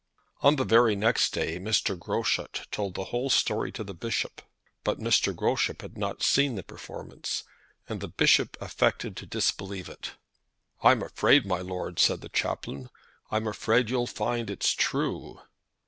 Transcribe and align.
On 0.41 0.55
the 0.55 0.63
very 0.63 0.95
next 0.95 1.31
day 1.31 1.59
Mr. 1.59 1.95
Groschut 1.95 2.65
told 2.71 2.95
the 2.95 3.03
whole 3.13 3.29
story 3.29 3.71
to 3.73 3.83
the 3.83 3.93
Bishop. 3.93 4.41
But 4.83 4.97
Mr. 4.97 5.31
Groschut 5.31 5.83
had 5.83 5.95
not 5.95 6.23
seen 6.23 6.55
the 6.55 6.63
performance, 6.63 7.43
and 7.87 8.01
the 8.01 8.07
Bishop 8.07 8.57
affected 8.59 9.15
to 9.17 9.27
disbelieve 9.27 9.89
it. 9.89 10.13
"I'm 10.81 11.03
afraid, 11.03 11.45
my 11.45 11.59
lord," 11.59 11.99
said 11.99 12.21
the 12.21 12.29
chaplain, 12.29 12.89
"I'm 13.29 13.45
afraid 13.47 13.91
you'll 13.91 14.07
find 14.07 14.49
it's 14.49 14.71
true." 14.71 15.39